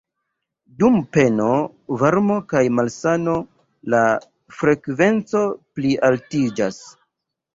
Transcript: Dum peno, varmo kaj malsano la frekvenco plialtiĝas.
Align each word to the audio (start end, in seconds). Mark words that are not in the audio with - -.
Dum 0.83 0.95
peno, 1.17 1.49
varmo 2.03 2.37
kaj 2.53 2.61
malsano 2.79 3.35
la 3.95 4.01
frekvenco 4.61 5.43
plialtiĝas. 5.79 6.81